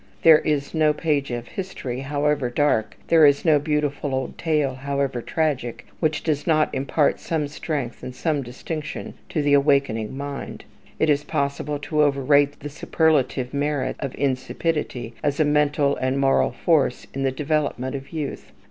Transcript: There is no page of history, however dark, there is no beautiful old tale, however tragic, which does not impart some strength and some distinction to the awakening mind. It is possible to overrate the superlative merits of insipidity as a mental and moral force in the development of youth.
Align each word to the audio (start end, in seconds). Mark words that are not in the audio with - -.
There 0.23 0.39
is 0.39 0.73
no 0.73 0.93
page 0.93 1.29
of 1.29 1.49
history, 1.49 1.99
however 1.99 2.49
dark, 2.49 2.97
there 3.09 3.23
is 3.23 3.45
no 3.45 3.59
beautiful 3.59 4.15
old 4.15 4.35
tale, 4.35 4.73
however 4.73 5.21
tragic, 5.21 5.85
which 5.99 6.23
does 6.23 6.47
not 6.47 6.73
impart 6.73 7.19
some 7.19 7.47
strength 7.47 8.01
and 8.01 8.15
some 8.15 8.41
distinction 8.41 9.13
to 9.29 9.43
the 9.43 9.53
awakening 9.53 10.17
mind. 10.17 10.63
It 10.97 11.11
is 11.11 11.23
possible 11.23 11.77
to 11.77 12.01
overrate 12.01 12.61
the 12.61 12.69
superlative 12.69 13.53
merits 13.53 13.99
of 13.99 14.15
insipidity 14.15 15.13
as 15.23 15.39
a 15.39 15.45
mental 15.45 15.95
and 15.97 16.17
moral 16.19 16.49
force 16.49 17.05
in 17.13 17.21
the 17.21 17.31
development 17.31 17.95
of 17.95 18.11
youth. 18.11 18.51